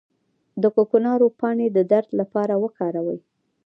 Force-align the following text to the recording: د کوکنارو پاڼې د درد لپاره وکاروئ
د 0.61 0.63
کوکنارو 0.75 1.27
پاڼې 1.39 1.67
د 1.71 1.77
درد 1.91 2.09
لپاره 2.19 2.53
وکاروئ 2.63 3.19